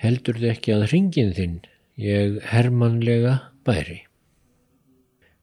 heldur 0.00 0.38
þið 0.40 0.52
ekki 0.54 0.74
að 0.76 0.86
hringin 0.90 1.34
þinn 1.36 1.58
ég 2.00 2.38
hermanlega 2.50 3.36
bæri. 3.66 4.00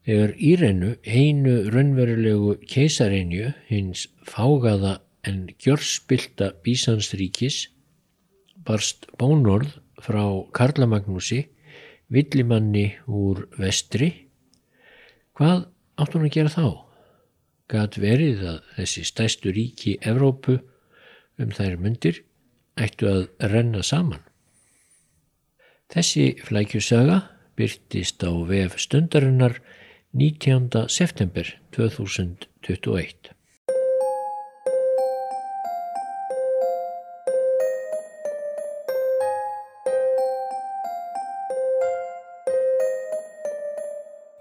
Þegar 0.08 0.34
Írenu 0.40 0.94
einu 1.04 1.56
raunverulegu 1.74 2.54
keisarinju 2.72 3.52
hins 3.68 4.06
fágaða 4.26 5.02
en 5.28 5.50
gjörspilta 5.60 6.54
Bísansríkis 6.64 7.66
barst 8.68 9.08
bónorð 9.20 9.78
frá 10.04 10.24
Karlamagnúsi, 10.56 11.48
villimanni 12.12 12.94
úr 13.08 13.46
vestri. 13.60 14.10
Hvað 15.36 15.68
átt 16.00 16.16
hún 16.16 16.28
að 16.28 16.36
gera 16.38 16.54
þá? 16.54 16.68
Gat 17.68 18.00
verið 18.00 18.46
að 18.48 18.60
þessi 18.78 19.04
stæstu 19.08 19.52
ríki 19.52 19.98
Evrópu 20.08 20.60
um 21.38 21.52
þær 21.52 21.76
myndir 21.84 22.24
ættu 22.80 23.10
að 23.12 23.52
renna 23.52 23.84
saman. 23.84 24.24
Þessi 25.88 26.34
flækjusaga 26.44 27.22
byrtist 27.56 28.20
á 28.28 28.36
vef 28.44 28.74
stundarinnar 28.76 29.54
19. 30.12 30.68
september 30.92 31.48
2021. 31.72 33.32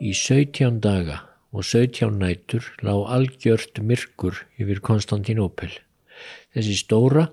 Í 0.02 0.10
17 0.10 0.82
daga 0.82 1.22
og 1.54 1.62
17 1.62 2.18
nætur 2.24 2.66
lág 2.82 3.06
algjört 3.20 3.78
myrkur 3.86 4.42
yfir 4.58 4.82
Konstantinópel. 4.82 5.70
Þessi 6.50 6.74
stóra, 6.82 7.28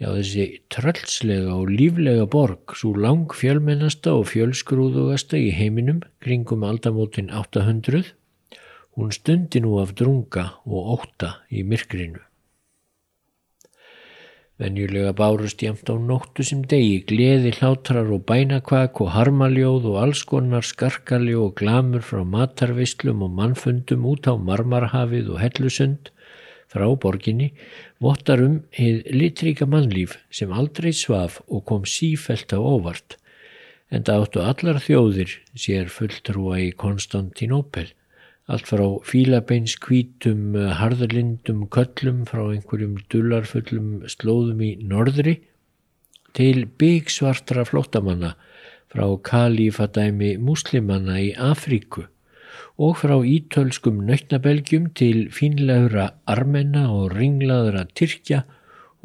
já 0.00 0.10
þessi 0.10 0.44
tröllslega 0.74 1.54
og 1.54 1.70
líflega 1.70 2.26
borg, 2.30 2.74
svo 2.78 2.92
lang 2.98 3.30
fjölmennasta 3.30 4.16
og 4.18 4.28
fjölskrúðugasta 4.32 5.38
í 5.38 5.52
heiminum 5.54 6.02
kringum 6.24 6.66
aldamótin 6.66 7.30
800, 7.30 8.12
hún 8.98 9.14
stundi 9.14 9.62
nú 9.62 9.78
af 9.82 9.94
drunga 9.98 10.50
og 10.66 10.94
óta 10.98 11.36
í 11.50 11.62
myrkrinu. 11.66 12.22
Venjulega 14.54 15.10
bárust 15.18 15.62
jæmt 15.66 15.88
á 15.90 15.98
nóttu 15.98 16.44
sem 16.46 16.60
degi, 16.70 17.00
gleði 17.10 17.50
hlátrar 17.56 18.06
og 18.14 18.22
bænakvak 18.28 19.00
og 19.02 19.10
harmaljóð 19.10 19.88
og 19.90 19.96
alls 19.98 20.22
konar 20.30 20.62
skarkali 20.62 21.34
og 21.34 21.56
glamur 21.58 22.04
frá 22.06 22.22
matarvislum 22.22 23.24
og 23.26 23.34
mannfundum 23.34 24.06
út 24.06 24.30
á 24.30 24.38
Marmarhafið 24.38 25.32
og 25.34 25.42
Hellusund 25.42 26.13
frá 26.74 26.86
borginni, 27.00 27.52
vottar 28.02 28.42
um 28.42 28.60
heið 28.74 29.04
litríka 29.14 29.66
mannlíf 29.70 30.18
sem 30.34 30.52
aldrei 30.52 30.92
svaf 30.92 31.40
og 31.46 31.64
kom 31.70 31.86
sífelt 31.86 32.50
á 32.50 32.58
óvart, 32.58 33.16
en 33.94 34.02
það 34.02 34.24
áttu 34.26 34.42
allar 34.42 34.80
þjóðir 34.82 35.36
sér 35.54 35.92
fulltrúa 35.92 36.58
í 36.66 36.72
Konstantinópel 36.74 37.92
allt 38.50 38.68
frá 38.68 38.84
fílabeins 39.08 39.78
kvítum 39.80 40.56
harðlindum 40.78 41.64
köllum 41.72 42.24
frá 42.28 42.42
einhverjum 42.50 42.98
dullarfullum 43.12 44.02
slóðum 44.10 44.60
í 44.66 44.72
norðri 44.84 45.38
til 46.36 46.66
byggsvartra 46.80 47.64
flóttamanna 47.68 48.34
frá 48.92 49.06
kalífadæmi 49.30 50.34
muslimanna 50.42 51.16
í 51.22 51.30
Afríku 51.40 52.04
og 52.78 52.96
frá 53.00 53.16
ítölskum 53.22 54.02
nöytnabelgjum 54.08 54.90
til 54.98 55.28
fínlegra 55.34 56.06
armenna 56.26 56.88
og 56.92 57.14
ringlaðra 57.16 57.86
Tyrkja 57.94 58.44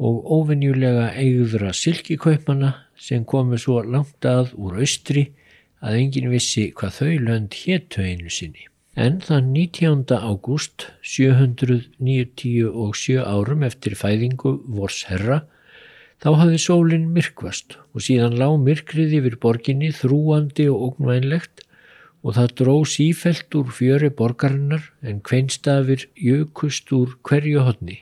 og 0.00 0.24
óvenjulega 0.36 1.10
eigðra 1.20 1.72
silkikaupmanna 1.76 2.70
sem 2.96 3.24
komu 3.24 3.58
svo 3.60 3.82
langt 3.84 4.24
að 4.24 4.54
úr 4.56 4.80
austri 4.80 5.32
að 5.80 5.96
engin 6.00 6.30
vissi 6.32 6.72
hvað 6.76 6.92
þau 6.98 7.14
lönd 7.28 7.52
héttu 7.62 8.02
einu 8.04 8.30
sinni. 8.32 8.70
En 8.96 9.20
þann 9.22 9.52
19. 9.54 10.18
ágúst 10.18 10.88
797 11.06 13.22
árum 13.22 13.62
eftir 13.64 13.94
fæðingu 13.96 14.60
vors 14.66 15.04
herra 15.08 15.44
þá 16.20 16.30
hafði 16.42 16.58
sólinn 16.60 17.12
myrkvast 17.14 17.78
og 17.94 18.00
síðan 18.04 18.36
lág 18.40 18.58
myrkrið 18.64 19.10
yfir 19.20 19.36
borginni 19.40 19.90
þrúandi 19.96 20.64
og 20.72 20.82
ógnvænlegt 20.88 21.56
og 22.22 22.36
það 22.36 22.54
dró 22.60 22.76
sífelt 22.84 23.56
úr 23.56 23.70
fjöri 23.72 24.10
borgarinnar 24.12 24.90
en 25.02 25.22
kveinstafir 25.24 26.06
jökust 26.16 26.92
úr 26.92 27.16
hverju 27.24 27.64
hodni. 27.64 27.98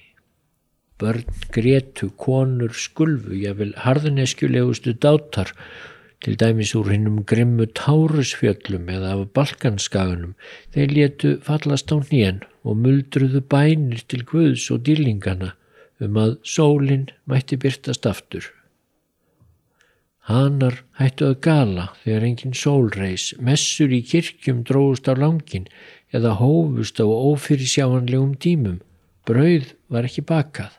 Börn, 0.98 1.22
gretu, 1.54 2.10
konur, 2.18 2.74
skulfu, 2.74 3.36
jáfnvel 3.38 3.76
harðineskjulegustu 3.78 4.96
dátar 4.98 5.52
til 6.24 6.34
dæmis 6.34 6.74
úr 6.74 6.90
hinnum 6.90 7.22
grimmu 7.22 7.68
tárusfjöllum 7.78 8.90
eða 8.90 9.14
af 9.14 9.28
balkanskaganum, 9.38 10.34
þeir 10.74 10.94
letu 10.96 11.36
fallast 11.46 11.94
á 11.94 12.02
hnén 12.02 12.42
og 12.66 12.82
muldruðu 12.82 13.44
bænir 13.46 14.02
til 14.10 14.26
Guðs 14.26 14.66
og 14.74 14.82
dýlingana 14.88 15.54
um 16.02 16.18
að 16.18 16.38
sólinn 16.42 17.08
mætti 17.30 17.58
byrtast 17.62 18.06
aftur. 18.10 18.57
Hanar 20.28 20.82
hættu 20.98 21.30
að 21.30 21.38
gala 21.46 21.84
þegar 22.02 22.24
engin 22.28 22.56
sólreis, 22.62 23.30
messur 23.40 23.94
í 23.96 24.02
kirkjum 24.04 24.60
dróðust 24.68 25.08
á 25.08 25.16
langin 25.16 25.64
eða 26.12 26.34
hófust 26.36 27.00
á 27.00 27.08
ófyrirsjáanlegum 27.08 28.34
tímum, 28.36 28.82
brauð 29.24 29.72
var 29.88 30.04
ekki 30.04 30.26
bakað. 30.28 30.74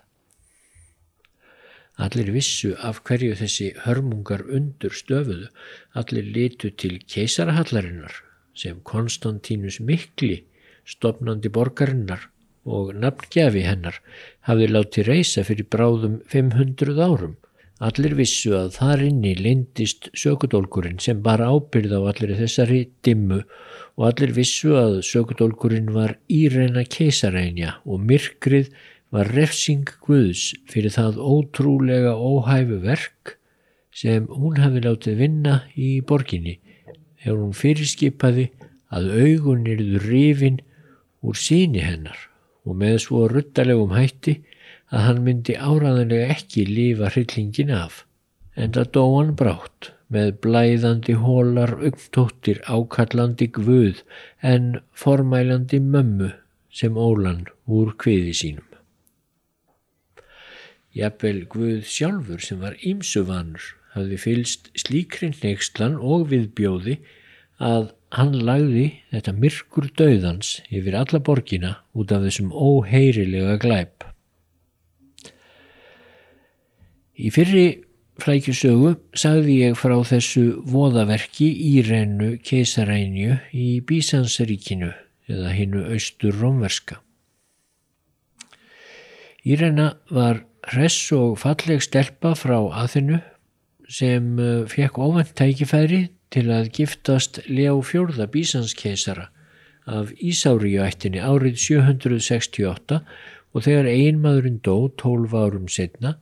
Allir 1.98 2.30
vissu 2.32 2.76
af 2.78 3.02
hverju 3.10 3.34
þessi 3.42 3.72
hörmungar 3.88 4.46
undur 4.46 4.94
stöfuðu, 4.94 5.50
allir 5.98 6.30
litu 6.38 6.70
til 6.70 7.02
keisarahallarinnar 7.10 8.22
sem 8.54 8.78
Konstantínus 8.86 9.82
Mikli, 9.82 10.44
stopnandi 10.86 11.50
borgarinnar 11.50 12.30
og 12.70 12.94
nafngjafi 13.02 13.66
hennar 13.66 13.98
hafði 14.46 14.70
látið 14.72 15.10
reysa 15.10 15.44
fyrir 15.48 15.68
bráðum 15.74 16.22
500 16.30 17.02
árum. 17.02 17.40
Allir 17.80 18.12
vissu 18.20 18.52
að 18.58 18.74
þar 18.76 19.02
inni 19.06 19.30
lindist 19.40 20.10
sökudólkurinn 20.20 20.98
sem 21.00 21.22
bar 21.24 21.40
ábyrð 21.40 21.94
á 21.96 22.02
allir 22.12 22.34
þessari 22.36 22.80
dimmu 23.08 23.38
og 23.96 24.04
allir 24.10 24.34
vissu 24.36 24.74
að 24.76 24.98
sökudólkurinn 25.08 25.94
var 25.96 26.18
íreina 26.28 26.84
keisarænja 26.84 27.78
og 27.88 28.04
myrkrið 28.10 28.74
var 29.16 29.32
refsing 29.32 29.88
Guðs 30.04 30.50
fyrir 30.68 30.92
það 30.92 31.22
ótrúlega 31.24 32.18
óhæfu 32.20 32.82
verk 32.84 33.38
sem 33.96 34.28
hún 34.28 34.60
hafi 34.60 34.84
látið 34.84 35.24
vinna 35.24 35.56
í 35.80 36.02
borginni 36.04 36.60
þegar 37.24 37.40
hún 37.40 37.56
fyrirskipaði 37.62 38.50
að 38.92 39.08
augun 39.24 39.64
eruður 39.72 40.12
rifin 40.12 40.60
úr 41.24 41.40
síni 41.40 41.80
hennar 41.84 42.28
og 42.68 42.76
með 42.84 43.00
svo 43.08 43.24
ruttalegum 43.32 43.96
hætti 43.96 44.42
að 44.90 45.06
hann 45.06 45.24
myndi 45.26 45.56
áraðanlega 45.56 46.36
ekki 46.36 46.66
lífa 46.70 47.12
hryllingin 47.14 47.74
af. 47.76 48.04
En 48.56 48.74
það 48.76 48.92
dó 48.98 49.04
hann 49.16 49.36
brátt 49.40 49.92
með 50.10 50.32
blæðandi 50.44 51.16
hólar 51.22 51.76
upptóttir 51.86 52.62
ákallandi 52.66 53.50
guð 53.54 54.02
en 54.42 54.80
formælandi 54.98 55.80
mömmu 55.84 56.32
sem 56.74 56.98
ólan 56.98 57.46
úr 57.68 57.94
kviði 58.02 58.34
sínum. 58.42 58.66
Jafnvel 60.98 61.44
Guð 61.46 61.86
sjálfur 61.86 62.42
sem 62.42 62.62
var 62.64 62.78
ímsuvanur 62.82 63.62
hafði 63.94 64.18
fylst 64.22 64.70
slíkrin 64.78 65.36
neykslan 65.44 65.98
og 66.02 66.30
viðbjóði 66.32 66.98
að 67.62 67.92
hann 68.18 68.34
lagði 68.34 68.88
þetta 69.14 69.36
myrkur 69.38 69.90
döðans 70.00 70.56
yfir 70.74 70.98
alla 70.98 71.22
borgina 71.22 71.76
út 71.94 72.14
af 72.16 72.26
þessum 72.26 72.50
óheirilega 72.50 73.60
glæp. 73.62 74.09
Í 77.20 77.30
fyrri 77.36 77.66
flækjusögu 78.24 78.94
sagði 79.18 79.56
ég 79.66 79.78
frá 79.80 79.98
þessu 80.08 80.62
voðaverki 80.72 81.50
í 81.68 81.82
rennu 81.84 82.38
keisarænju 82.48 83.36
í 83.52 83.68
Bísansaríkinu 83.84 84.94
eða 85.30 85.52
hinnu 85.56 85.84
austur 85.92 86.38
romverska. 86.40 87.02
Írena 89.44 89.94
var 90.12 90.46
hress 90.72 91.12
og 91.16 91.36
falleg 91.44 91.84
stelpa 91.84 92.34
frá 92.40 92.58
aðinu 92.84 93.20
sem 93.90 94.40
eh, 94.40 94.64
fekk 94.70 95.02
ofant 95.04 95.36
tækifæri 95.36 96.06
til 96.30 96.46
að 96.54 96.72
giftast 96.76 97.42
Leó 97.50 97.80
fjórða 97.84 98.30
bísanskeisara 98.32 99.28
af 99.90 100.12
Ísáriuættinni 100.22 101.20
árið 101.20 101.58
768 101.66 103.00
og 103.50 103.66
þegar 103.66 103.90
einmaðurinn 103.90 104.60
dó 104.64 104.88
12 105.02 105.34
árum 105.34 105.70
setna 105.72 106.16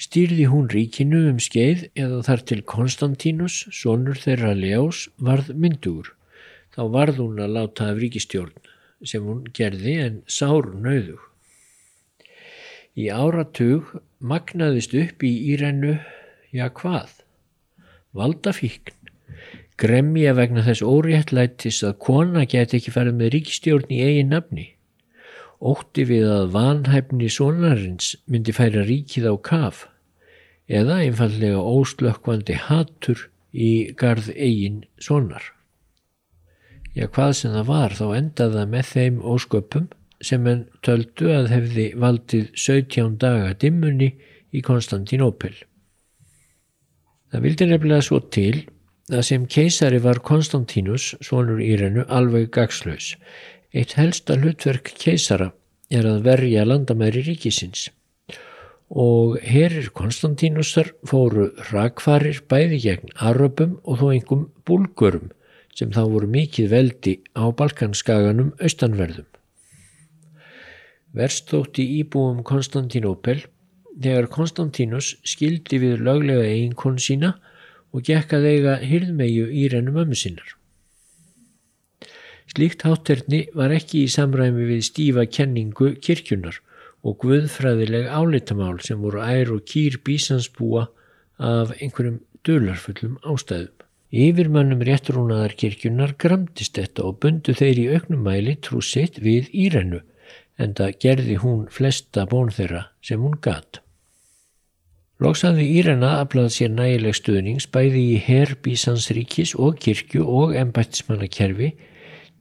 stýrði 0.00 0.46
hún 0.48 0.68
ríkinu 0.72 1.26
um 1.28 1.40
skeið 1.42 1.84
eða 1.98 2.22
þar 2.24 2.42
til 2.48 2.60
Konstantínus, 2.64 3.56
sonur 3.68 4.16
þeirra 4.16 4.54
Leós, 4.56 5.08
varð 5.20 5.52
myndugur. 5.52 6.14
Þá 6.72 6.82
varð 6.94 7.20
hún 7.20 7.42
að 7.44 7.56
láta 7.58 7.90
af 7.90 8.00
ríkistjórn 8.00 8.70
sem 9.04 9.24
hún 9.24 9.44
gerði 9.56 9.96
en 10.04 10.16
sár 10.28 10.70
nöðug. 10.72 11.20
Í 12.96 13.08
áratug 13.12 13.92
magnaðist 14.20 14.96
upp 14.96 15.24
í 15.24 15.30
Írennu, 15.52 15.98
já 16.52 16.66
hvað, 16.80 17.12
valdafíkn, 18.16 18.96
gremja 19.80 20.34
vegna 20.36 20.64
þess 20.64 20.84
óréttlætis 20.84 21.80
að 21.86 21.96
kona 22.04 22.44
get 22.48 22.74
ekki 22.76 22.92
farið 22.92 23.20
með 23.20 23.32
ríkistjórn 23.36 23.92
í 23.92 24.02
eigin 24.04 24.32
nafni, 24.34 24.66
ótti 25.60 26.04
við 26.08 26.28
að 26.32 26.50
vanhæfni 26.56 27.30
sonarins 27.32 28.14
myndi 28.28 28.52
færa 28.56 28.84
ríkið 28.88 29.28
á 29.32 29.34
kaf 29.44 29.86
eða 30.70 31.00
einfallega 31.04 31.60
óslökkvandi 31.60 32.56
hattur 32.68 33.26
í 33.50 33.90
garð 33.98 34.30
eigin 34.36 34.84
sonar. 35.02 35.42
Já, 36.94 37.06
hvað 37.06 37.32
sem 37.38 37.54
það 37.54 37.66
var 37.70 37.96
þá 37.98 38.06
endaða 38.18 38.66
með 38.70 38.92
þeim 38.94 39.18
ósköpum 39.32 39.88
sem 40.22 40.46
henn 40.46 40.66
töldu 40.86 41.30
að 41.34 41.50
hefði 41.54 41.86
valdið 42.02 42.48
17 42.54 43.16
daga 43.22 43.54
dimmunni 43.58 44.10
í 44.52 44.62
Konstantinópil. 44.66 45.54
Það 47.30 47.46
vildi 47.46 47.70
nefnilega 47.70 48.06
svo 48.06 48.18
til 48.34 48.64
að 49.10 49.22
sem 49.26 49.46
keisari 49.50 50.00
var 50.02 50.20
Konstantínus, 50.26 51.14
svonur 51.22 51.62
Írenu, 51.62 52.04
alveg 52.06 52.50
gagslaus. 52.54 53.14
Eitt 53.74 53.94
helsta 53.98 54.36
hlutverk 54.38 54.92
keisara 54.98 55.52
er 55.90 56.06
að 56.06 56.26
verja 56.26 56.66
landamæri 56.66 57.22
ríkisins 57.26 57.88
og 58.90 59.38
herir 59.46 59.92
Konstantínusar 59.94 60.90
fóru 61.06 61.50
rakfarir 61.70 62.42
bæði 62.50 62.80
gegn 62.82 63.12
Aröpum 63.14 63.78
og 63.84 64.00
þó 64.00 64.06
engum 64.16 64.48
búlgurum 64.66 65.30
sem 65.78 65.92
þá 65.94 66.02
voru 66.10 66.26
mikið 66.26 66.70
veldi 66.72 67.14
á 67.38 67.46
Balkanskaganum 67.54 68.50
austanverðum. 68.58 69.28
Verstótti 71.14 71.86
íbúum 72.00 72.42
Konstantínópel 72.46 73.44
þegar 73.94 74.30
Konstantínus 74.30 75.14
skildi 75.22 75.78
við 75.82 76.02
löglega 76.02 76.46
eiginkonu 76.50 77.02
sína 77.02 77.36
og 77.94 78.06
gekk 78.06 78.34
að 78.38 78.48
eiga 78.50 78.78
hyrðmegju 78.82 79.46
í 79.50 79.68
rennum 79.70 80.02
ömmu 80.02 80.18
sinnar. 80.18 80.56
Slíkt 82.50 82.82
hátterni 82.82 83.44
var 83.54 83.70
ekki 83.70 84.04
í 84.04 84.10
samræmi 84.10 84.66
við 84.66 84.82
stífa 84.88 85.26
kenningu 85.30 85.92
kirkjunar 86.02 86.58
og 87.06 87.16
guðfræðileg 87.22 88.08
áleitamál 88.12 88.80
sem 88.84 89.00
voru 89.00 89.22
ær 89.24 89.52
og 89.54 89.64
kýr 89.68 90.00
bísansbúa 90.04 90.88
af 91.40 91.72
einhverjum 91.80 92.20
dölarfullum 92.44 93.18
ástæðum. 93.24 93.76
Yfirmannum 94.10 94.80
réttrúnaðar 94.82 95.54
kirkjunar 95.54 96.16
gramdist 96.18 96.74
þetta 96.74 97.04
og 97.06 97.20
bundu 97.22 97.54
þeir 97.54 97.78
í 97.78 97.84
auknumæli 97.94 98.56
trúsitt 98.58 99.20
við 99.22 99.52
Írennu 99.54 100.00
en 100.60 100.74
það 100.76 100.96
gerði 101.04 101.36
hún 101.44 101.60
flesta 101.70 102.26
bón 102.28 102.50
þeirra 102.52 102.88
sem 103.06 103.22
hún 103.22 103.38
gatt. 103.40 103.80
Lóksaði 105.20 105.66
Írena 105.76 106.16
aflað 106.24 106.50
sér 106.56 106.72
nægileg 106.74 107.16
stuðnings 107.16 107.68
bæði 107.70 108.02
í 108.16 108.20
herr 108.24 108.56
Bísansríkis 108.64 109.54
og 109.54 109.78
kirkju 109.84 110.24
og 110.24 110.56
embættismannakerfi 110.56 111.74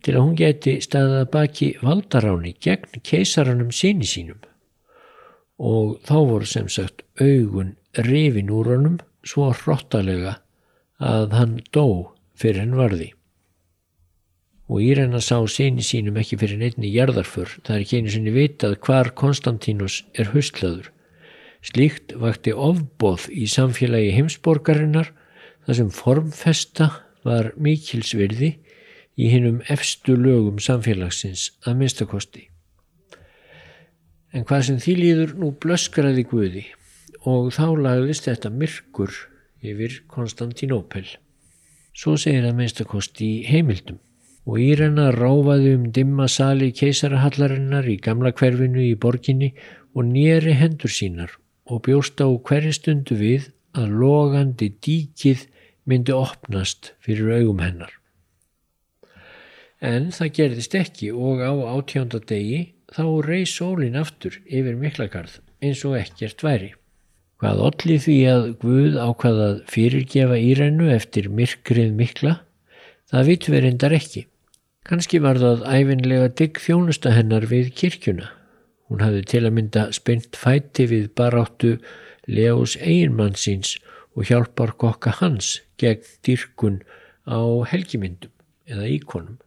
til 0.03 0.15
að 0.15 0.23
hún 0.23 0.37
geti 0.39 0.77
staðað 0.83 1.25
baki 1.33 1.73
valdaráni 1.83 2.55
gegn 2.63 3.03
keisaranum 3.03 3.73
síni 3.75 4.07
sínum 4.07 4.39
og 5.59 5.99
þá 6.07 6.15
voru 6.15 6.47
sem 6.47 6.69
sagt 6.71 7.03
augun 7.19 7.75
rifin 8.07 8.51
úr 8.53 8.71
honum 8.71 8.99
svo 9.27 9.51
hróttalega 9.51 10.37
að 11.03 11.35
hann 11.35 11.55
dó 11.75 12.15
fyrir 12.39 12.63
henn 12.63 12.77
varði. 12.79 13.11
Og 14.69 14.83
Írena 14.85 15.19
sá 15.23 15.39
síni 15.49 15.83
sínum 15.83 16.19
ekki 16.21 16.37
fyrir 16.39 16.59
neittni 16.61 16.91
jarðarfur, 16.93 17.49
það 17.65 17.75
er 17.75 17.83
ekki 17.83 17.99
einu 17.99 18.13
sinni 18.13 18.33
vitað 18.35 18.77
hvar 18.85 19.11
Konstantínus 19.17 20.03
er 20.13 20.29
huslaður. 20.35 20.91
Slíkt 21.65 22.13
vakti 22.15 22.53
ofbóð 22.53 23.25
í 23.33 23.49
samfélagi 23.49 24.13
heimsborgarinnar 24.15 25.09
þar 25.65 25.79
sem 25.79 25.89
formfesta 25.91 26.91
var 27.25 27.51
mikilsvirði 27.59 28.53
í 29.19 29.33
hinnum 29.33 29.59
efstu 29.73 30.15
lögum 30.15 30.61
samfélagsins 30.63 31.49
að 31.65 31.81
minnstakosti. 31.81 32.45
En 34.33 34.45
hvað 34.45 34.65
sem 34.67 34.77
því 34.83 34.93
líður 34.99 35.31
nú 35.41 35.49
blöskraði 35.63 36.25
Guði 36.29 36.65
og 37.29 37.49
þá 37.55 37.65
lagðist 37.81 38.27
þetta 38.29 38.51
myrkur 38.53 39.15
yfir 39.65 39.97
Konstantinópel. 40.11 41.05
Svo 41.97 42.15
segir 42.21 42.45
að 42.47 42.59
minnstakosti 42.59 43.25
í 43.25 43.41
heimildum 43.49 43.99
og 44.49 44.61
Írena 44.61 45.09
ráfaði 45.13 45.75
um 45.77 45.89
dimma 45.93 46.29
sali 46.31 46.71
keisarahallarinnar 46.73 47.89
í 47.89 47.97
gamla 48.01 48.31
hverfinu 48.31 48.85
í 48.85 48.95
borginni 48.95 49.51
og 49.93 50.07
nýri 50.09 50.55
hendur 50.57 50.93
sínar 50.93 51.35
og 51.69 51.83
bjóst 51.85 52.21
á 52.21 52.29
hverju 52.29 52.73
stundu 52.73 53.17
við 53.19 53.49
að 53.77 53.93
logandi 54.01 54.71
díkið 54.81 55.45
myndi 55.89 56.13
opnast 56.15 56.93
fyrir 57.03 57.33
augum 57.39 57.61
hennar. 57.63 57.91
En 59.81 60.09
það 60.15 60.33
gerðist 60.37 60.75
ekki 60.75 61.11
og 61.13 61.41
á 61.41 61.53
átjónda 61.75 62.19
degi 62.29 62.61
þá 62.95 63.03
reys 63.25 63.53
sólin 63.55 63.97
aftur 63.99 64.39
yfir 64.45 64.77
miklagarð 64.79 65.39
eins 65.63 65.83
og 65.87 65.97
ekkert 65.99 66.43
væri. 66.45 66.73
Hvað 67.39 67.61
allir 67.69 68.01
því 68.03 68.17
að 68.27 68.47
Guð 68.59 68.97
ákvaðað 68.99 69.61
fyrirgefa 69.71 70.39
írennu 70.43 70.89
eftir 70.91 71.29
myrkrið 71.31 71.93
mikla, 71.95 72.33
það 73.11 73.31
reyndar 73.63 73.95
ekki. 73.95 74.25
Kanski 74.89 75.21
var 75.23 75.39
það 75.39 75.63
æfinlega 75.69 76.33
digg 76.39 76.59
þjónusta 76.59 77.13
hennar 77.15 77.45
við 77.47 77.71
kirkjuna. 77.79 78.27
Hún 78.89 79.03
hafði 79.05 79.23
til 79.31 79.43
að 79.45 79.55
mynda 79.55 79.85
spennt 79.95 80.35
fæti 80.35 80.87
við 80.89 81.11
baráttu 81.15 81.75
Leós 82.27 82.75
eiginmannsins 82.81 83.77
og 84.17 84.27
hjálpar 84.29 84.73
kokka 84.81 85.13
hans 85.21 85.59
gegn 85.79 86.03
dyrkun 86.25 86.81
á 87.29 87.39
helgimyndum 87.69 88.33
eða 88.69 88.89
íkonum 88.89 89.37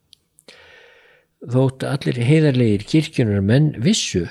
þótt 1.43 1.85
allir 1.87 2.19
heiðarlegir 2.23 2.85
kirkjunar 2.87 3.43
menn 3.43 3.73
vissu 3.83 4.27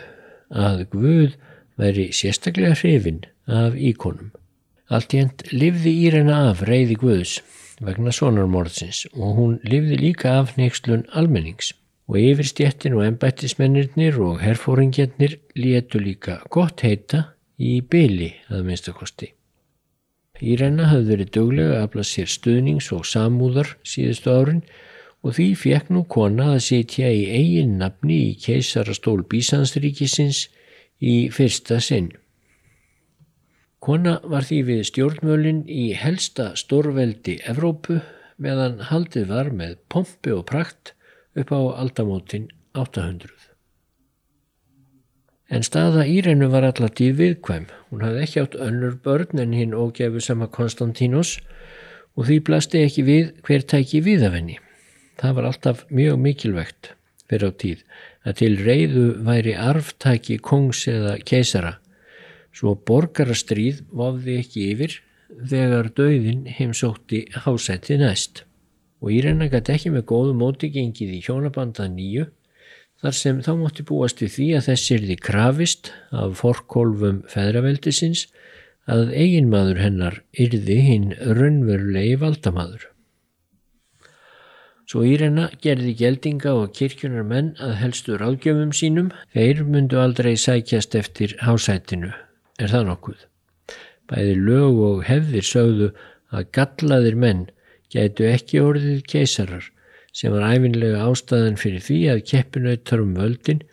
að 0.52 0.86
Guð 0.94 1.36
væri 1.80 2.10
sérstaklega 2.16 2.78
hrifin 2.80 3.24
af 3.48 3.75
íkonum. 3.75 4.31
Allt 4.92 5.16
í 5.16 5.22
hend 5.24 5.44
livði 5.52 5.94
Írena 6.08 6.38
af 6.52 6.63
reyði 6.68 6.98
Guðs 7.00 7.40
vegna 7.81 8.13
sonarmorðsins 8.16 9.06
og 9.16 9.38
hún 9.40 9.60
livði 9.68 10.00
líka 10.00 10.38
af 10.40 10.56
neykslun 10.60 11.06
almennings 11.18 11.74
og 12.12 12.19
yfirstjettin 12.19 12.96
og 12.98 13.06
embættismennirnir 13.08 14.19
og 14.19 14.42
herfóringjarnir 14.44 15.38
létu 15.56 16.02
líka 16.04 16.42
gott 16.52 16.84
heita 16.84 17.31
í 17.60 17.80
byli 17.81 18.34
að 18.52 18.68
minnstakosti. 18.68 19.31
Írena 20.42 20.88
hafði 20.90 21.14
verið 21.14 21.34
döglega 21.36 21.75
að 21.78 21.84
afla 21.86 22.06
sér 22.07 22.31
stuðnings 22.31 22.88
og 22.96 23.06
samúðar 23.06 23.76
síðustu 23.85 24.31
árin 24.33 24.64
og 24.64 24.91
því 25.30 25.47
fekk 25.54 25.92
nú 25.94 26.01
kona 26.09 26.56
að 26.56 26.63
sitja 26.66 27.11
í 27.13 27.28
eigin 27.30 27.78
nafni 27.78 28.18
í 28.31 28.37
keisarastól 28.42 29.21
Bísansríkisins 29.30 30.47
í 30.97 31.30
fyrsta 31.33 31.78
sinn. 31.83 32.09
Kona 33.81 34.18
var 34.23 34.45
því 34.45 34.57
við 34.66 34.81
stjórnmölin 34.90 35.61
í 35.69 35.92
helsta 35.97 36.51
stórveldi 36.57 37.37
Evrópu 37.49 37.99
meðan 38.42 38.81
haldið 38.90 39.30
var 39.30 39.51
með 39.54 39.78
pompi 39.90 40.33
og 40.33 40.47
prakt 40.49 40.94
upp 41.37 41.54
á 41.54 41.61
aldamótin 41.81 42.49
800. 42.73 43.30
En 45.51 45.66
staða 45.68 46.06
Írenu 46.07 46.47
var 46.49 46.63
allartíð 46.63 47.18
viðkvæm. 47.19 47.66
Hún 47.92 48.06
hafði 48.06 48.21
ekki 48.25 48.42
átt 48.42 48.59
önnur 48.68 48.97
börn 49.04 49.42
en 49.44 49.56
hinn 49.57 49.73
ógefu 49.75 50.21
sama 50.23 50.47
Konstantínus 50.47 51.40
og 52.16 52.30
því 52.30 52.37
blasti 52.47 52.85
ekki 52.85 53.04
við 53.07 53.33
hver 53.45 53.66
tæki 53.68 53.99
við 54.06 54.30
af 54.30 54.37
henni. 54.37 54.59
Það 55.21 55.37
var 55.37 55.47
alltaf 55.51 55.85
mjög 55.94 56.18
mikilvægt 56.21 56.92
fyrir 57.30 57.47
á 57.47 57.51
tíð 57.63 57.83
að 58.25 58.37
til 58.42 58.51
reyðu 58.66 59.06
væri 59.28 59.54
arftaki 59.57 60.37
kongs 60.42 60.83
eða 60.90 61.16
keisara 61.25 61.78
svo 62.57 62.75
borgarastríð 62.90 63.83
vafði 63.95 64.37
ekki 64.42 64.68
yfir 64.73 64.97
þegar 65.54 65.92
döðin 65.95 66.44
heimsótti 66.57 67.23
hásætti 67.45 67.97
næst 68.01 68.44
og 69.01 69.13
Írena 69.16 69.47
gæti 69.49 69.75
ekki 69.75 69.94
með 69.94 70.07
góðu 70.11 70.35
móti 70.37 70.69
gengið 70.73 71.16
í 71.18 71.21
hjónabanda 71.25 71.87
nýju 71.90 72.28
þar 73.01 73.18
sem 73.18 73.42
þá 73.42 73.51
mótti 73.57 73.85
búast 73.87 74.21
við 74.21 74.35
því 74.35 74.47
að 74.57 74.68
þessir 74.69 75.06
því 75.07 75.18
krafist 75.28 75.92
af 76.13 76.37
forkólfum 76.42 77.23
feðraveldisins 77.31 78.28
að 78.92 79.13
eiginmaður 79.16 79.81
hennar 79.81 80.21
yrði 80.37 80.78
hinn 80.85 81.11
raunverulegi 81.21 82.18
valdamaður. 82.21 82.91
Svo 84.92 85.06
Írena 85.07 85.45
gerði 85.64 85.94
geldinga 85.95 86.52
og 86.60 86.74
kirkjunar 86.76 87.24
menn 87.24 87.54
að 87.64 87.78
helstu 87.80 88.18
ráðgjöfum 88.19 88.74
sínum, 88.76 89.14
þeir 89.31 89.62
myndu 89.64 89.95
aldrei 90.02 90.33
sækjast 90.36 90.98
eftir 91.00 91.36
hásætinu, 91.40 92.10
er 92.60 92.74
það 92.74 92.90
nokkuð. 92.90 93.21
Bæði 94.12 94.33
lög 94.50 94.81
og 94.90 95.06
hefðir 95.07 95.48
sögðu 95.48 95.88
að 96.36 96.50
gallaðir 96.57 97.16
menn 97.24 97.45
gætu 97.95 98.28
ekki 98.33 98.60
orðið 98.66 99.00
keisarar 99.14 99.71
sem 100.12 100.36
var 100.36 100.50
æfinlega 100.50 101.07
ástæðan 101.07 101.60
fyrir 101.64 101.88
því 101.88 102.02
að 102.12 102.24
keppinautar 102.33 103.07
um 103.07 103.16
völdin 103.16 103.64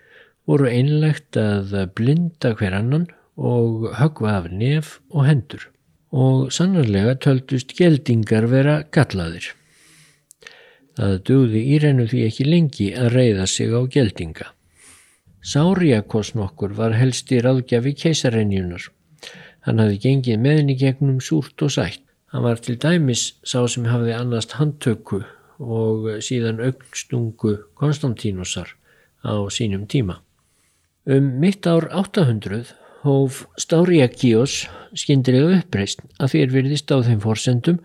voru 0.47 0.71
einlegt 0.71 1.35
að 1.35 1.75
blinda 1.99 2.55
hver 2.63 2.79
annan 2.79 3.11
og 3.35 3.91
högva 3.99 4.39
af 4.39 4.53
nef 4.55 5.01
og 5.11 5.27
hendur. 5.27 5.67
og 6.09 6.53
sannarlega 6.55 7.19
töldust 7.21 7.75
geldingar 7.77 8.47
vera 8.49 8.83
gallaðir. 8.95 9.58
Það 10.99 11.19
dugði 11.29 11.61
Írenu 11.77 12.05
því 12.11 12.21
ekki 12.27 12.45
lengi 12.49 12.87
að 12.99 13.13
reyða 13.15 13.45
sig 13.47 13.71
á 13.71 13.81
geldinga. 13.87 14.49
Sáriakos 15.47 16.33
nokkur 16.35 16.75
var 16.75 16.97
helst 16.99 17.31
í 17.31 17.39
ráðgjafi 17.39 17.93
keisarenjunar. 18.01 18.89
Hann 19.63 19.79
hafði 19.79 20.01
gengið 20.03 20.43
meðin 20.43 20.73
í 20.75 20.77
gegnum 20.81 21.21
súrt 21.23 21.63
og 21.63 21.71
sætt. 21.71 22.03
Hann 22.35 22.43
var 22.45 22.59
til 22.61 22.75
dæmis 22.83 23.39
sá 23.47 23.63
sem 23.71 23.87
hafði 23.89 24.17
annast 24.17 24.57
handtöku 24.59 25.23
og 25.63 26.09
síðan 26.27 26.59
aukstungu 26.67 27.55
Konstantínusar 27.79 28.75
á 29.23 29.33
sínum 29.55 29.87
tíma. 29.87 30.19
Um 31.07 31.39
mitt 31.39 31.67
ár 31.67 31.87
800 31.95 32.75
hóf 33.07 33.47
Stáriakíos 33.57 34.67
skindilega 34.99 35.63
uppreist 35.63 36.03
að 36.19 36.35
fyrir 36.35 36.55
virðist 36.59 36.91
á 36.91 36.99
þeim 37.07 37.23
forsendum 37.23 37.79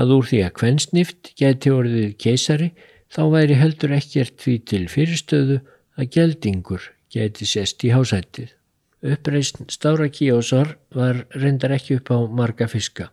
að 0.00 0.14
úr 0.16 0.30
því 0.30 0.40
að 0.46 0.56
kvennsnift 0.60 1.32
geti 1.38 1.72
orðið 1.74 2.16
keisari 2.22 2.70
þá 3.12 3.22
væri 3.34 3.58
heldur 3.60 3.94
ekkert 3.96 4.40
því 4.40 4.56
til 4.72 4.82
fyrirstöðu 4.92 5.60
að 6.00 6.10
geldingur 6.16 6.88
geti 7.12 7.48
sest 7.48 7.84
í 7.84 7.92
hásættið. 7.92 8.54
Uppreist 9.00 9.62
Stáriakíosar 9.72 10.76
var 10.94 11.24
reyndar 11.32 11.74
ekki 11.76 11.98
upp 11.98 12.12
á 12.12 12.18
marga 12.28 12.68
fiska. 12.68 13.08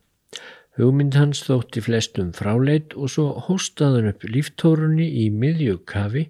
Hugmynd 0.77 1.15
hans 1.17 1.41
þótti 1.47 1.81
flestum 1.81 2.33
fráleit 2.37 2.93
og 2.93 3.09
svo 3.09 3.29
hóstaðan 3.47 4.11
upp 4.11 4.27
líftórunni 4.27 5.07
í 5.23 5.29
miðjögkafi 5.33 6.27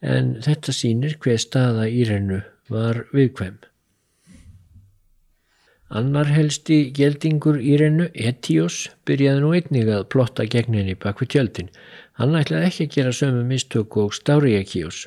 en 0.00 0.36
þetta 0.44 0.72
sínir 0.72 1.18
hver 1.20 1.40
staða 1.42 1.88
í 1.90 2.06
rennu 2.08 2.40
var 2.72 3.04
viðkvæm. 3.12 3.58
Annar 5.86 6.26
helsti 6.26 6.90
geldingur 6.90 7.60
í 7.62 7.76
rennu, 7.78 8.08
Etios, 8.14 8.88
byrjaði 9.06 9.42
nú 9.42 9.52
einnig 9.54 9.90
að 9.94 10.08
plotta 10.10 10.46
gegn 10.50 10.74
henni 10.74 10.96
bak 10.98 11.20
við 11.22 11.30
tjöldin. 11.36 11.68
Hann 12.18 12.34
ætlaði 12.34 12.70
ekki 12.70 12.86
að 12.88 12.96
gera 12.96 13.12
sömu 13.14 13.44
mistöku 13.46 14.02
og 14.08 14.16
Stáriakíos 14.16 15.04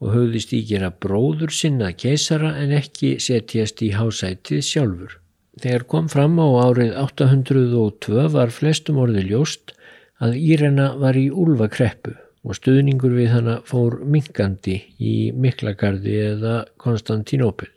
og 0.00 0.14
höfðist 0.14 0.54
í 0.54 0.60
gera 0.68 0.92
bróður 0.92 1.50
sinna 1.50 1.90
keisara 1.92 2.52
en 2.62 2.76
ekki 2.78 3.16
setjast 3.18 3.82
í 3.82 3.90
hásætið 3.96 4.62
sjálfur. 4.68 5.18
Þegar 5.60 5.86
kom 5.90 6.06
fram 6.08 6.38
á 6.38 6.46
árið 6.62 6.94
802 7.02 8.28
var 8.30 8.54
flestum 8.54 9.02
orði 9.02 9.26
ljóst 9.32 9.74
að 10.22 10.38
Írena 10.38 10.92
var 11.00 11.18
í 11.18 11.26
úlvakreppu 11.26 12.14
og 12.46 12.56
stuðningur 12.56 13.18
við 13.18 13.34
hana 13.34 13.58
fór 13.66 13.98
minkandi 14.06 14.78
í 14.96 15.14
Miklagarði 15.34 16.16
eða 16.30 16.56
Konstantinopil. 16.80 17.72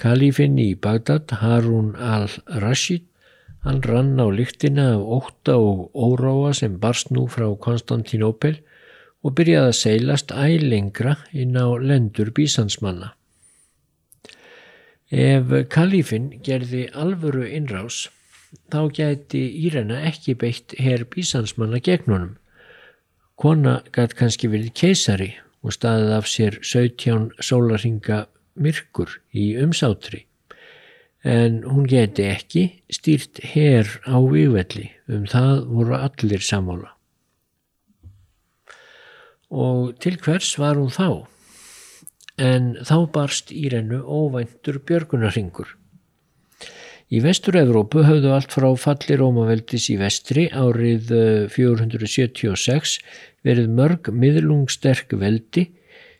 Kalífinn 0.00 0.56
í 0.56 0.70
Bagdad, 0.80 1.28
Harun 1.42 1.90
al-Rashid, 2.00 3.04
hann 3.66 3.82
rann 3.84 4.16
á 4.16 4.24
lyktina 4.32 4.86
af 4.94 5.02
óta 5.16 5.58
og 5.60 5.90
óráa 5.92 6.54
sem 6.56 6.78
barst 6.80 7.12
nú 7.12 7.26
frá 7.28 7.44
Konstantinopil 7.66 8.56
og 9.20 9.34
byrjaði 9.36 9.68
að 9.68 9.76
seilast 9.76 10.32
ælengra 10.32 11.18
inn 11.36 11.52
á 11.60 11.68
lendur 11.76 12.32
bísansmanna. 12.32 13.12
Ef 15.12 15.52
kalífinn 15.68 16.32
gerði 16.46 16.86
alvöru 16.96 17.44
innrás, 17.44 18.06
þá 18.72 18.88
gæti 18.96 19.42
Írena 19.66 20.00
ekki 20.08 20.38
beitt 20.38 20.78
herr 20.80 21.04
bísansmanna 21.04 21.82
gegn 21.84 22.08
honum 22.08 22.36
Kona 23.40 23.82
gæti 23.92 24.16
kannski 24.16 24.48
verið 24.52 24.72
keisari 24.76 25.30
og 25.60 25.72
staðið 25.76 26.10
af 26.16 26.26
sér 26.28 26.56
17 26.64 27.30
sólarhinga 27.44 28.24
myrkur 28.60 29.18
í 29.32 29.54
umsátri 29.60 30.26
en 31.26 31.60
hún 31.68 31.84
geti 31.88 32.24
ekki 32.30 32.62
stýrt 32.92 33.42
herr 33.52 33.88
á 34.08 34.16
vývelli 34.24 34.88
um 35.10 35.26
það 35.28 35.66
voru 35.68 35.98
allir 35.98 36.40
samála. 36.40 36.94
Og 39.50 39.98
til 40.00 40.16
hvers 40.22 40.54
var 40.58 40.78
hún 40.78 40.92
þá? 40.94 41.26
En 42.40 42.76
þá 42.86 42.96
barst 43.12 43.50
í 43.52 43.68
rennu 43.68 44.00
óvæntur 44.00 44.78
björgunarhingur. 44.86 45.76
Í 47.10 47.18
vestur-Evrópu 47.20 48.04
höfðu 48.06 48.30
allt 48.32 48.54
frá 48.54 48.68
falli 48.78 49.16
Rómaveldis 49.18 49.88
í 49.90 49.96
vestri 49.98 50.46
árið 50.54 51.10
476 51.50 52.94
eh, 52.96 53.02
verið 53.42 53.72
mörg 53.74 54.12
miðlungsterk 54.14 55.16
veldi 55.18 55.66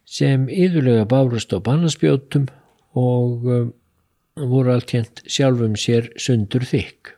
sem 0.09 0.49
yðurlega 0.49 1.07
bárust 1.11 1.52
á 1.54 1.59
bannanspjótum 1.62 2.49
og 2.99 3.47
um, 3.47 3.71
voru 4.37 4.75
allt 4.75 4.95
hérnt 4.95 5.23
sjálfum 5.28 5.76
sér 5.78 6.11
sundur 6.21 6.64
þykk. 6.66 7.16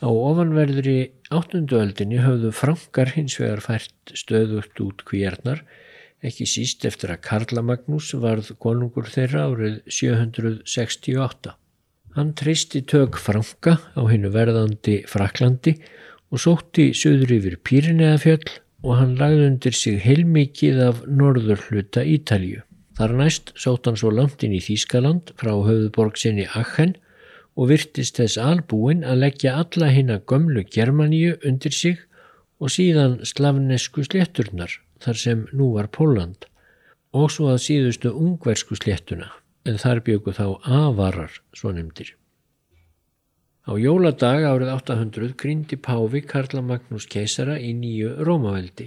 Á 0.00 0.08
ofanverðri 0.08 1.12
áttunduöldinni 1.28 2.22
höfðu 2.24 2.50
frankar 2.56 3.12
hins 3.14 3.36
vegar 3.40 3.60
fært 3.60 4.14
stöðugt 4.16 4.80
út 4.80 5.04
kvíarnar, 5.04 5.60
ekki 6.24 6.46
síst 6.48 6.84
eftir 6.88 7.12
að 7.12 7.22
Karla 7.26 7.64
Magnús 7.64 8.10
varð 8.20 8.52
konungur 8.60 9.08
þeirra 9.12 9.46
árið 9.50 9.80
768. 9.92 11.54
Hann 12.16 12.32
treysti 12.34 12.82
tök 12.82 13.20
Franka 13.20 13.76
á 13.94 14.02
hennu 14.08 14.32
verðandi 14.34 15.02
Fraklandi 15.08 15.76
og 16.30 16.42
sótti 16.42 16.90
söður 16.96 17.36
yfir 17.36 17.60
Pírineðafjöll 17.62 18.58
og 18.82 18.96
hann 18.96 19.16
lagði 19.20 19.46
undir 19.50 19.76
sig 19.76 20.00
heilmikið 20.04 20.82
af 20.88 21.00
norður 21.06 21.62
hluta 21.68 22.04
Ítalju. 22.04 22.62
Þar 22.96 23.14
næst 23.16 23.52
sótt 23.56 23.88
hann 23.88 23.98
svo 24.00 24.10
langt 24.12 24.42
inn 24.44 24.56
í 24.56 24.60
Þýskaland 24.64 25.32
frá 25.40 25.52
höfuborg 25.54 26.18
sinni 26.20 26.46
Achen 26.58 26.94
og 27.56 27.70
virtist 27.72 28.20
þess 28.20 28.40
albúin 28.40 29.02
að 29.04 29.24
leggja 29.24 29.56
alla 29.62 29.90
hinn 29.92 30.12
að 30.12 30.24
gömlu 30.32 30.64
Germaníu 30.68 31.36
undir 31.46 31.74
sig 31.76 31.98
og 32.60 32.72
síðan 32.72 33.18
slavnesku 33.24 34.04
slétturnar 34.04 34.76
þar 35.00 35.20
sem 35.24 35.44
nú 35.56 35.72
var 35.76 35.88
Póland 35.92 36.46
og 37.16 37.32
svo 37.32 37.50
að 37.54 37.64
síðustu 37.66 38.12
ungversku 38.12 38.76
sléttuna 38.78 39.32
en 39.68 39.80
þar 39.80 40.04
bjöku 40.04 40.36
þá 40.36 40.46
avarar 40.64 41.40
svo 41.56 41.72
nefndir. 41.74 42.19
Á 43.68 43.76
jóladag 43.76 44.46
árið 44.48 44.70
800 44.72 45.34
gríndi 45.40 45.76
Páfi 45.76 46.22
Karla 46.24 46.62
Magnús 46.64 47.04
keisara 47.10 47.58
í 47.60 47.74
nýju 47.76 48.14
Rómaveldi 48.24 48.86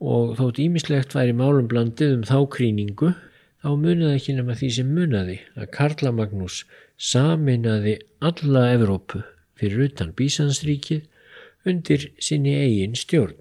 og 0.00 0.32
þótt 0.38 0.60
ímislegt 0.64 1.12
væri 1.16 1.34
málum 1.36 1.68
blandið 1.68 2.16
um 2.16 2.24
þá 2.26 2.38
kríningu 2.56 3.12
þá 3.60 3.68
muniði 3.82 4.16
ekki 4.16 4.36
nema 4.38 4.56
því 4.56 4.70
sem 4.78 4.94
muniði 4.96 5.36
að 5.58 5.70
Karla 5.76 6.14
Magnús 6.16 6.62
saminaði 7.12 7.98
alla 8.24 8.64
Evrópu 8.72 9.22
fyrir 9.60 9.86
utan 9.90 10.16
Bísansríkið 10.16 11.04
undir 11.68 12.08
sinni 12.18 12.56
eigin 12.58 12.96
stjórn. 12.98 13.36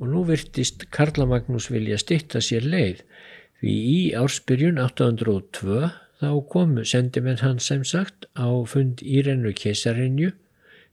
Og 0.00 0.12
nú 0.12 0.22
virtist 0.28 0.86
Karla 0.92 1.26
Magnús 1.28 1.72
vilja 1.72 1.98
stitta 2.00 2.44
sér 2.44 2.68
leið 2.68 3.04
Því 3.60 3.72
í 3.76 3.96
ársbyrjun 4.16 4.78
802 4.80 5.88
þá 6.20 6.28
komu 6.52 6.84
sendimenn 6.84 7.40
hans 7.40 7.70
sem 7.70 7.84
sagt 7.88 8.28
á 8.36 8.48
fund 8.68 9.00
Írennu 9.00 9.54
keisarinju 9.56 10.34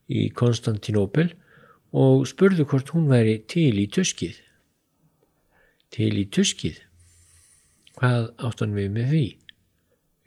í 0.08 0.28
Konstantinopel 0.32 1.34
og 1.92 2.24
spurðu 2.32 2.68
hvort 2.68 2.94
hún 2.96 3.10
væri 3.12 3.42
til 3.52 3.76
í 3.82 3.88
tuskið. 3.92 4.40
Til 5.92 6.14
í 6.16 6.26
tuskið? 6.32 6.80
Hvað 7.98 8.32
áttan 8.48 8.76
við 8.78 8.90
með 8.96 9.12
því? 9.12 9.28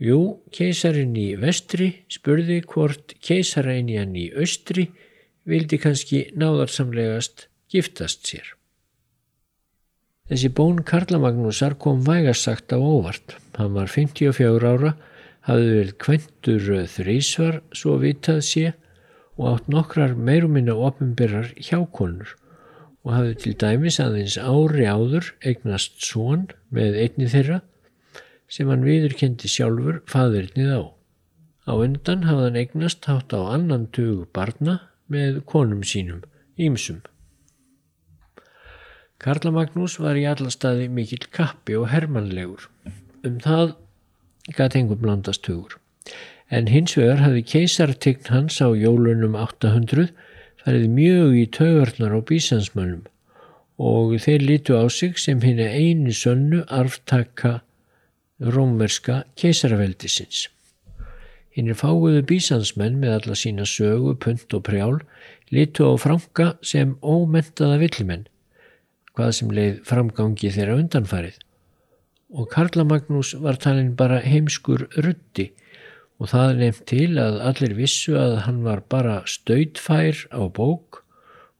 Jú, 0.01 0.21
keisarin 0.57 1.17
í 1.17 1.29
vestri 1.41 1.91
spurði 2.13 2.61
hvort 2.69 3.17
keisarin 3.25 3.91
í 3.93 3.99
hann 4.01 4.17
í 4.17 4.31
austri 4.33 4.89
vildi 5.49 5.81
kannski 5.81 6.27
náðarsamlegast 6.37 7.49
giftast 7.73 8.29
sér. 8.29 8.60
Þessi 10.31 10.49
bón 10.55 10.77
Karlamagnúsar 10.87 11.75
kom 11.83 12.05
vægarsagt 12.07 12.71
á 12.71 12.79
óvart. 12.79 13.35
Hann 13.59 13.73
var 13.75 13.89
54 13.91 14.63
ára, 14.63 14.93
hafði 15.43 15.73
verið 15.75 15.97
kventur 16.05 16.69
þrísvar 16.93 17.59
svo 17.75 17.97
vitað 17.99 18.39
sé 18.47 18.69
og 19.35 19.49
átt 19.51 19.73
nokkrar 19.75 20.15
meiruminna 20.15 20.77
ofinbyrrar 20.79 21.51
hjákonur 21.59 22.37
og 23.03 23.13
hafði 23.17 23.35
til 23.43 23.57
dæmis 23.65 23.99
aðeins 24.05 24.37
ári 24.39 24.87
áður 24.87 25.33
eignast 25.43 25.99
són 26.05 26.47
með 26.71 27.01
einni 27.09 27.27
þeirra 27.35 27.61
sem 28.51 28.71
hann 28.71 28.87
viðurkendi 28.87 29.51
sjálfur 29.51 30.03
faðirinnið 30.11 30.75
á. 30.79 30.83
Á 31.67 31.73
undan 31.75 32.27
hafði 32.29 32.47
hann 32.47 32.61
eignast 32.63 33.11
hátt 33.11 33.35
á 33.35 33.41
annan 33.51 33.91
tugu 33.91 34.29
barna 34.31 34.79
með 35.11 35.43
konum 35.49 35.83
sínum, 35.83 36.23
ímsum. 36.55 37.03
Karla 39.21 39.51
Magnús 39.53 39.99
var 40.01 40.17
í 40.17 40.25
alla 40.25 40.49
staði 40.49 40.87
mikill 40.89 41.27
kappi 41.29 41.75
og 41.77 41.91
hermanlegur. 41.93 42.63
Um 43.21 43.37
það 43.45 43.75
gæti 44.57 44.81
engum 44.81 45.03
blandast 45.03 45.45
hugur. 45.51 45.77
En 46.49 46.71
hins 46.73 46.97
vegar 46.97 47.21
hafði 47.21 47.43
keisartegn 47.51 48.31
hans 48.33 48.57
á 48.65 48.73
jólunum 48.73 49.37
800 49.37 50.09
farið 50.65 50.87
mjög 50.97 51.37
í 51.37 51.45
taugarnar 51.53 52.17
á 52.17 52.21
bísansmönnum 52.31 53.05
og 53.81 54.17
þeir 54.25 54.47
lítu 54.49 54.81
á 54.81 54.89
sig 54.89 55.21
sem 55.21 55.45
hinn 55.45 55.61
einu 55.61 56.17
sönnu 56.17 56.65
arftaka 56.69 57.61
rómverska 58.41 59.23
keisaraveldisins. 59.37 60.49
Hinnir 61.53 61.77
fáuðu 61.77 62.25
bísansmenn 62.25 62.97
með 63.03 63.19
alla 63.19 63.37
sína 63.37 63.69
sögu, 63.69 64.17
punt 64.17 64.53
og 64.57 64.65
prjál 64.65 65.01
litu 65.53 65.85
á 65.85 65.93
franka 66.01 66.55
sem 66.65 66.97
ómentaða 67.05 67.81
villimenn, 67.85 68.30
hvað 69.17 69.33
sem 69.39 69.55
leið 69.55 69.81
framgangi 69.89 70.53
þeirra 70.55 70.79
undanfarið. 70.81 71.39
Og 72.31 72.47
Karla 72.53 72.85
Magnús 72.87 73.35
var 73.43 73.59
talin 73.59 73.97
bara 73.99 74.21
heimskur 74.23 74.87
rutti 75.03 75.51
og 76.21 76.31
það 76.31 76.59
nefnt 76.61 76.87
til 76.91 77.13
að 77.19 77.39
allir 77.49 77.77
vissu 77.79 78.17
að 78.21 78.41
hann 78.47 78.61
var 78.67 78.85
bara 78.93 79.21
stautfær 79.27 80.27
á 80.31 80.43
bók 80.47 81.03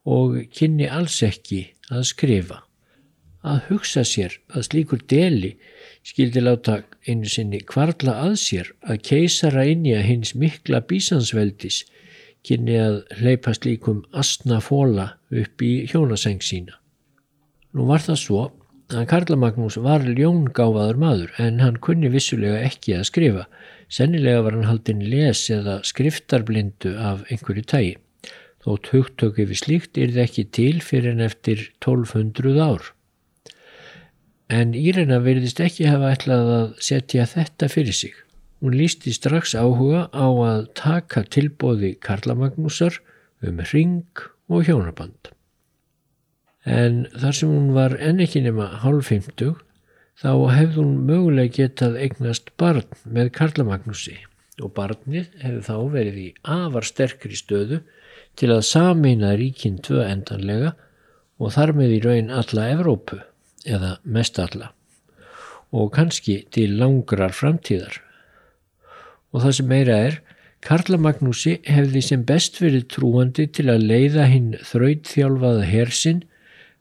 og 0.07 0.37
kynni 0.53 0.87
alls 0.89 1.19
ekki 1.25 1.65
að 1.91 2.05
skrifa. 2.11 2.61
Að 3.41 3.63
hugsa 3.71 4.03
sér 4.05 4.37
að 4.53 4.67
slíkur 4.69 5.01
deli 5.09 5.55
skildi 6.05 6.43
láta 6.43 6.83
einu 7.09 7.29
sinni 7.29 7.61
kvarla 7.65 8.19
að 8.27 8.35
sér 8.43 8.69
að 8.85 9.01
keisara 9.07 9.65
inni 9.69 9.95
að 9.97 10.07
hins 10.11 10.35
mikla 10.37 10.83
bísansveldis 10.85 11.81
kynni 12.45 12.77
að 12.81 13.01
hleypast 13.17 13.65
líkum 13.65 14.03
asna 14.13 14.61
fóla 14.61 15.15
upp 15.29 15.65
í 15.65 15.73
hjónaseng 15.89 16.41
sína. 16.45 16.80
Nú 17.71 17.85
var 17.87 18.03
það 18.03 18.17
svo 18.19 18.41
að 18.91 19.05
Karla 19.07 19.37
Magnús 19.39 19.77
var 19.79 20.03
ljóngáfaður 20.03 20.97
maður 20.99 21.35
en 21.39 21.61
hann 21.63 21.77
kunni 21.83 22.09
vissulega 22.11 22.65
ekki 22.67 22.97
að 22.97 23.07
skrifa. 23.07 23.45
Sennilega 23.91 24.41
var 24.43 24.57
hann 24.57 24.67
haldinn 24.67 25.03
les 25.07 25.45
eða 25.55 25.77
skriftarblindu 25.87 26.97
af 26.99 27.23
einhverju 27.31 27.63
tægi. 27.71 27.93
Þótt 28.61 28.91
hugtöku 28.93 29.47
við 29.47 29.61
slíkt 29.63 29.97
er 29.97 30.11
það 30.11 30.25
ekki 30.25 30.45
til 30.57 30.73
fyrir 30.83 31.15
en 31.15 31.23
eftir 31.25 31.63
1200 31.79 32.59
ár. 32.61 32.91
En 34.51 34.75
Írena 34.75 35.21
verðist 35.23 35.63
ekki 35.63 35.87
hafa 35.87 36.11
ætlað 36.11 36.53
að 36.57 36.69
setja 36.83 37.25
þetta 37.25 37.71
fyrir 37.71 37.95
sig. 37.95 38.13
Hún 38.61 38.75
lísti 38.77 39.15
strax 39.15 39.55
áhuga 39.55 40.09
á 40.11 40.27
að 40.27 40.67
taka 40.77 41.23
tilbóði 41.23 41.95
Karla 42.03 42.35
Magnúsar 42.35 42.99
um 43.41 43.63
ring 43.71 44.27
og 44.51 44.67
hjónaband. 44.67 45.31
En 46.65 47.05
þar 47.17 47.33
sem 47.33 47.49
hún 47.49 47.71
var 47.73 47.95
enn 47.97 48.21
ekki 48.21 48.43
nema 48.45 48.67
hálf 48.83 49.09
50 49.09 49.55
þá 50.21 50.31
hefði 50.53 50.77
hún 50.77 50.97
mögulega 51.07 51.55
getað 51.55 51.97
eignast 52.03 52.51
barn 52.61 52.85
með 53.05 53.31
Karla 53.37 53.65
Magnúsi. 53.65 54.19
Og 54.61 54.73
barnið 54.75 55.31
hefði 55.41 55.61
þá 55.65 55.75
verið 55.95 56.19
í 56.21 56.27
afar 56.43 56.85
sterkri 56.85 57.37
stöðu 57.37 57.81
til 58.37 58.51
að 58.53 58.67
samina 58.67 59.33
ríkinn 59.39 59.81
tvö 59.81 60.03
endanlega 60.05 60.75
og 61.41 61.55
þar 61.55 61.73
með 61.79 61.95
í 61.95 61.99
raun 62.05 62.29
alla 62.29 62.67
Evrópu 62.75 63.17
eða 63.65 63.95
mest 64.03 64.37
alla. 64.39 64.69
Og 65.73 65.89
kannski 65.95 66.43
til 66.53 66.75
langrar 66.77 67.33
framtíðar. 67.33 67.95
Og 69.31 69.41
það 69.41 69.55
sem 69.57 69.69
meira 69.71 69.97
er, 70.09 70.19
Karla 70.61 70.99
Magnúsi 71.01 71.55
hefði 71.65 72.03
sem 72.05 72.25
best 72.27 72.59
verið 72.61 72.85
trúandi 72.93 73.47
til 73.49 73.71
að 73.73 73.87
leiða 73.89 74.27
hinn 74.29 74.51
þrautþjálfaða 74.61 75.63
hersinn 75.65 76.21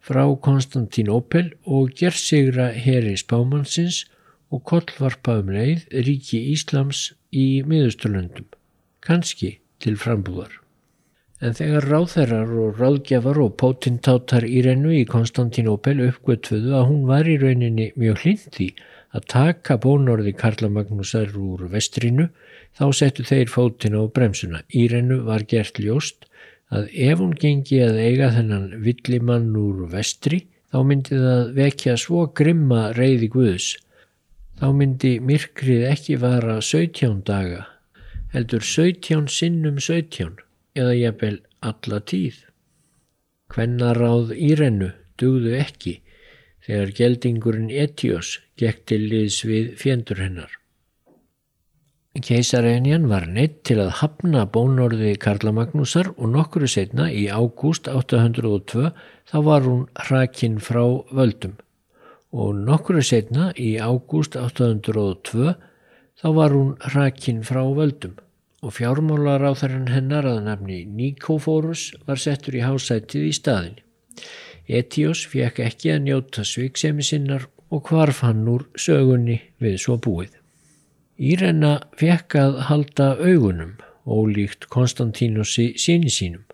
frá 0.01 0.25
Konstantín 0.45 1.11
Opel 1.13 1.53
og 1.65 1.93
gerðsigra 1.99 2.71
heri 2.73 3.17
spámannsins 3.21 4.05
og 4.51 4.65
kollvarpa 4.67 5.39
um 5.43 5.53
leið 5.55 5.85
ríki 6.07 6.41
Íslams 6.55 7.11
í 7.31 7.63
miðusturlöndum, 7.69 8.49
kannski 9.05 9.59
til 9.81 9.97
frambúðar. 10.01 10.57
En 11.41 11.55
þegar 11.57 11.87
ráþærar 11.89 12.51
og 12.63 12.81
ráðgjafar 12.81 13.39
og 13.41 13.55
pótintátar 13.61 14.45
í 14.45 14.61
rennu 14.67 14.93
í 14.93 15.07
Konstantín 15.09 15.71
Opel 15.73 16.03
uppgötfuðu 16.05 16.75
að 16.77 16.89
hún 16.91 17.07
var 17.09 17.29
í 17.31 17.39
rauninni 17.41 17.87
mjög 17.97 18.25
hlindi 18.25 18.67
að 19.17 19.29
taka 19.33 19.79
bónorði 19.81 20.35
Karla 20.37 20.69
Magnúsar 20.69 21.33
úr 21.33 21.65
vestrinu 21.73 22.29
þá 22.77 22.85
settu 22.99 23.25
þeir 23.25 23.49
fótinn 23.49 23.97
á 23.97 24.05
bremsuna. 24.05 24.61
Írennu 24.69 25.23
var 25.25 25.47
gert 25.49 25.81
ljóst 25.81 26.29
að 26.71 26.89
ef 26.95 27.19
hún 27.19 27.35
gengi 27.35 27.81
að 27.83 27.99
eiga 27.99 28.31
þennan 28.35 28.67
villimann 28.85 29.51
úr 29.59 29.87
vestri 29.91 30.45
þá 30.71 30.79
myndi 30.87 31.19
það 31.19 31.53
vekja 31.57 31.97
svo 31.99 32.27
grimma 32.41 32.91
reyði 32.97 33.31
Guðs. 33.35 33.73
Þá 34.61 34.67
myndi 34.77 35.13
myrkrið 35.25 35.87
ekki 35.89 36.19
vara 36.21 36.61
17 36.63 37.25
daga, 37.27 37.65
heldur 38.35 38.63
17 38.63 39.27
sinnum 39.33 39.81
17 39.81 40.39
eða 40.79 40.95
jafnvel 40.99 41.41
alla 41.65 42.01
tíð. 42.13 42.45
Hvennaráð 43.51 44.35
Írennu 44.37 44.93
dugðu 45.19 45.57
ekki 45.59 45.99
þegar 46.67 46.95
geldingurinn 47.01 47.73
Etios 47.73 48.37
gekk 48.61 48.87
til 48.93 49.03
liðs 49.11 49.43
við 49.49 49.75
fjendur 49.81 50.23
hennar. 50.23 50.60
Keisarenjan 52.19 53.05
var 53.07 53.29
neitt 53.31 53.61
til 53.69 53.77
að 53.79 53.93
hafna 54.01 54.41
bónorði 54.51 55.13
Karla 55.23 55.53
Magnúsar 55.55 56.09
og 56.17 56.33
nokkuru 56.33 56.67
setna 56.67 57.05
í 57.07 57.29
ágúst 57.31 57.87
802 57.87 58.89
þá 59.31 59.37
var 59.47 59.63
hún 59.63 59.85
hrakinn 59.95 60.57
frá 60.59 60.83
völdum 61.15 61.55
og 62.35 62.59
nokkuru 62.67 63.05
setna 63.07 63.53
í 63.55 63.77
ágúst 63.79 64.35
802 64.35 65.55
þá 66.19 66.27
var 66.41 66.57
hún 66.57 66.75
hrakinn 66.83 67.45
frá 67.47 67.63
völdum 67.79 68.19
og 68.67 68.75
fjármálar 68.75 69.47
á 69.47 69.55
þarinn 69.55 69.95
hennar 69.95 70.27
að 70.27 70.43
nafni 70.51 70.81
Nikófórus 70.91 71.93
var 72.11 72.19
settur 72.19 72.59
í 72.59 72.67
hásætið 72.67 73.31
í 73.31 73.33
staðinni. 73.39 73.87
Etios 74.67 75.23
fekk 75.31 75.63
ekki 75.63 75.95
að 75.95 76.05
njóta 76.11 76.43
sviksemi 76.43 77.07
sinnar 77.07 77.47
og 77.71 77.87
hvarf 77.87 78.27
hann 78.27 78.43
úr 78.51 78.67
sögunni 78.75 79.39
við 79.63 79.79
svo 79.87 79.95
búið. 80.03 80.40
Írena 81.21 81.75
fekk 82.01 82.35
að 82.41 82.55
halda 82.71 83.07
augunum, 83.21 83.75
ólíkt 84.09 84.71
Konstantínusi 84.73 85.75
síni 85.77 86.09
sínum. 86.09 86.47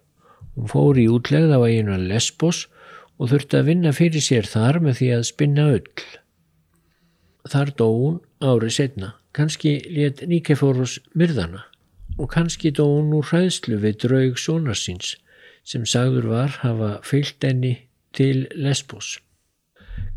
Hún 0.57 0.67
fór 0.73 0.99
í 0.99 1.05
útlegð 1.07 1.55
á 1.55 1.63
eiginu 1.63 1.99
Lesbos 2.03 2.65
og 3.15 3.31
þurfti 3.31 3.61
að 3.61 3.69
vinna 3.71 3.93
fyrir 3.95 4.25
sér 4.27 4.49
þar 4.51 4.81
með 4.83 4.99
því 4.99 5.13
að 5.15 5.29
spinna 5.31 5.69
öll. 5.77 6.03
Þar 7.47 7.73
dó 7.79 7.87
hún 7.93 8.19
árið 8.43 8.75
setna, 8.81 9.13
kannski 9.31 9.77
let 9.95 10.27
Níkeforus 10.27 10.99
myrðana 11.15 11.63
og 12.19 12.33
kannski 12.33 12.75
dó 12.75 12.89
hún 12.89 13.15
úr 13.15 13.31
hræðslu 13.31 13.79
við 13.87 14.03
draug 14.03 14.39
sónarsins 14.41 15.15
sem 15.63 15.87
sagður 15.87 16.31
var 16.33 16.59
hafa 16.65 16.93
fyllt 17.07 17.45
enni 17.47 17.75
til 18.17 18.49
Lesbos. 18.59 19.21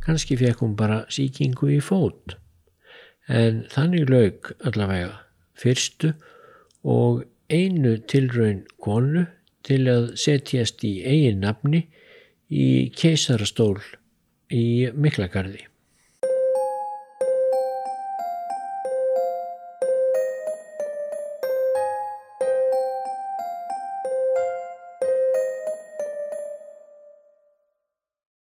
Kanski 0.02 0.40
fekk 0.40 0.64
hún 0.64 0.78
bara 0.80 1.04
síkingu 1.12 1.70
í 1.76 1.82
fót, 1.84 2.40
en 3.30 3.64
þannig 3.70 4.10
laug 4.10 4.52
allavega 4.66 5.14
fyrstu 5.60 6.14
og 6.84 7.24
einu 7.50 7.98
tilraun 8.10 8.64
konu 8.82 9.26
til 9.66 9.84
að 9.92 10.12
setjast 10.20 10.84
í 10.88 11.00
eigin 11.06 11.42
nafni 11.46 11.86
í 12.50 12.90
keisarastól 12.96 13.78
í 14.50 14.90
Miklagarði. 14.94 15.69